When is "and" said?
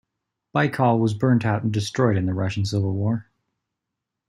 1.61-1.71